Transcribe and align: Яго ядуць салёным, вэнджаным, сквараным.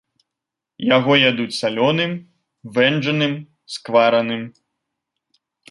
Яго 0.97 1.13
ядуць 1.29 1.55
салёным, 1.61 2.11
вэнджаным, 2.79 3.33
сквараным. 3.77 4.41